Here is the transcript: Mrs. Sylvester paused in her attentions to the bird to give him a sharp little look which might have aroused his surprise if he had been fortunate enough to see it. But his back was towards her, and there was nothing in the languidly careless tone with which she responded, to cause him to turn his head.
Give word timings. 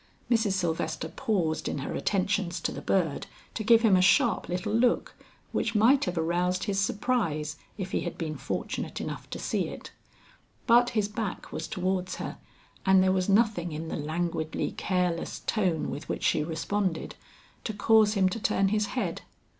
Mrs. 0.31 0.53
Sylvester 0.53 1.09
paused 1.09 1.69
in 1.69 1.77
her 1.77 1.93
attentions 1.93 2.59
to 2.61 2.71
the 2.71 2.81
bird 2.81 3.27
to 3.53 3.63
give 3.63 3.83
him 3.83 3.95
a 3.95 4.01
sharp 4.01 4.49
little 4.49 4.73
look 4.73 5.13
which 5.51 5.75
might 5.75 6.05
have 6.05 6.17
aroused 6.17 6.63
his 6.63 6.79
surprise 6.79 7.55
if 7.77 7.91
he 7.91 8.01
had 8.01 8.17
been 8.17 8.35
fortunate 8.35 8.99
enough 8.99 9.29
to 9.29 9.37
see 9.37 9.67
it. 9.67 9.91
But 10.65 10.89
his 10.97 11.07
back 11.07 11.51
was 11.51 11.67
towards 11.67 12.15
her, 12.15 12.39
and 12.83 13.03
there 13.03 13.11
was 13.13 13.29
nothing 13.29 13.73
in 13.73 13.89
the 13.89 13.95
languidly 13.95 14.71
careless 14.71 15.41
tone 15.45 15.91
with 15.91 16.09
which 16.09 16.23
she 16.23 16.43
responded, 16.43 17.13
to 17.65 17.71
cause 17.71 18.15
him 18.15 18.27
to 18.29 18.39
turn 18.39 18.69
his 18.69 18.87
head. 18.97 19.21